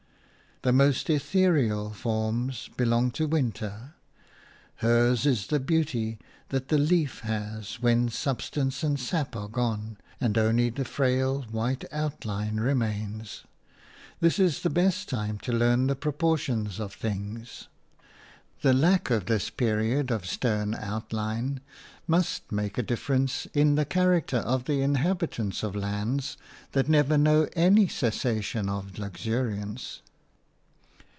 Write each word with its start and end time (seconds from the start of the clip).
The 0.63 0.71
most 0.71 1.09
ethereal 1.09 1.89
forms 1.89 2.69
belong 2.77 3.09
to 3.13 3.25
winter; 3.25 3.95
hers 4.75 5.25
is 5.25 5.47
the 5.47 5.59
beauty 5.59 6.19
that 6.49 6.67
the 6.67 6.77
leaf 6.77 7.21
has 7.21 7.81
when 7.81 8.09
substance 8.09 8.83
and 8.83 8.99
sap 8.99 9.35
are 9.35 9.47
gone 9.47 9.97
and 10.19 10.37
only 10.37 10.69
the 10.69 10.85
frail 10.85 11.41
white 11.49 11.83
outline 11.91 12.59
remains. 12.59 13.41
This 14.19 14.37
is 14.37 14.61
the 14.61 14.69
best 14.69 15.09
time 15.09 15.39
to 15.39 15.51
learn 15.51 15.87
the 15.87 15.95
proportions 15.95 16.79
of 16.79 16.93
things. 16.93 17.67
The 18.61 18.71
lack 18.71 19.09
of 19.09 19.25
this 19.25 19.49
period 19.49 20.11
of 20.11 20.27
stern 20.27 20.75
outline 20.75 21.61
must 22.05 22.51
make 22.51 22.77
a 22.77 22.83
difference 22.83 23.47
in 23.55 23.73
the 23.73 23.85
character 23.85 24.37
of 24.37 24.65
the 24.65 24.83
inhabitants 24.83 25.63
of 25.63 25.75
lands 25.75 26.37
that 26.73 26.87
never 26.87 27.17
know 27.17 27.49
any 27.55 27.87
cessation 27.87 28.69
of 28.69 28.99
luxuriance. 28.99 30.03